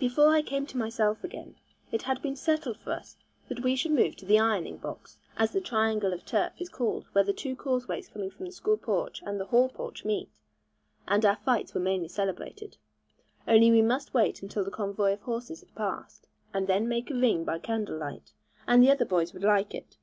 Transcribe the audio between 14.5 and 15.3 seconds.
the convoy of